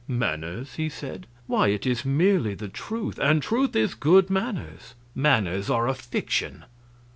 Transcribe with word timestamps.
"Manners!" 0.07 0.77
he 0.77 0.89
said. 0.89 1.27
"Why, 1.45 1.67
it 1.67 1.85
is 1.85 2.03
merely 2.03 2.55
the 2.55 2.67
truth, 2.69 3.19
and 3.19 3.39
truth 3.39 3.75
is 3.75 3.93
good 3.93 4.31
manners; 4.31 4.95
manners 5.13 5.69
are 5.69 5.87
a 5.87 5.93
fiction. 5.93 6.65